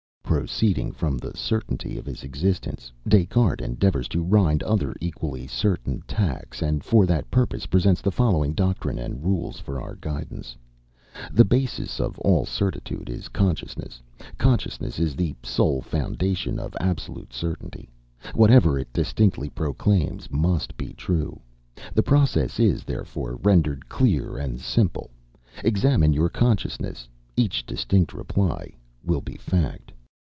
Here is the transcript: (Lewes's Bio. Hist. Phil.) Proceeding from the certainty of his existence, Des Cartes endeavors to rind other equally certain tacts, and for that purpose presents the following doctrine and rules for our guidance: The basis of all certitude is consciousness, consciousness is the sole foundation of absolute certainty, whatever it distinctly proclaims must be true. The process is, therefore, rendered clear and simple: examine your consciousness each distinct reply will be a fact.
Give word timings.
(Lewes's 0.33 0.37
Bio. 0.47 0.47
Hist. 0.47 0.55
Phil.) 0.55 0.63
Proceeding 0.63 0.91
from 0.93 1.17
the 1.17 1.37
certainty 1.37 1.97
of 1.97 2.05
his 2.05 2.23
existence, 2.23 2.89
Des 3.05 3.25
Cartes 3.25 3.61
endeavors 3.63 4.07
to 4.07 4.23
rind 4.23 4.63
other 4.63 4.95
equally 5.01 5.45
certain 5.45 6.01
tacts, 6.07 6.61
and 6.61 6.85
for 6.85 7.05
that 7.05 7.29
purpose 7.29 7.65
presents 7.65 7.99
the 7.99 8.13
following 8.13 8.53
doctrine 8.53 8.97
and 8.97 9.23
rules 9.25 9.59
for 9.59 9.81
our 9.81 9.95
guidance: 9.97 10.55
The 11.33 11.43
basis 11.43 11.99
of 11.99 12.17
all 12.19 12.45
certitude 12.45 13.09
is 13.09 13.27
consciousness, 13.27 14.01
consciousness 14.37 14.99
is 14.99 15.17
the 15.17 15.35
sole 15.43 15.81
foundation 15.81 16.59
of 16.59 16.77
absolute 16.79 17.33
certainty, 17.33 17.89
whatever 18.33 18.79
it 18.79 18.93
distinctly 18.93 19.49
proclaims 19.49 20.31
must 20.31 20.77
be 20.77 20.93
true. 20.93 21.41
The 21.93 22.03
process 22.03 22.57
is, 22.57 22.85
therefore, 22.85 23.35
rendered 23.43 23.89
clear 23.89 24.37
and 24.37 24.61
simple: 24.61 25.11
examine 25.61 26.13
your 26.13 26.29
consciousness 26.29 27.09
each 27.35 27.65
distinct 27.65 28.13
reply 28.13 28.73
will 29.03 29.21
be 29.21 29.35
a 29.35 29.37
fact. 29.37 29.91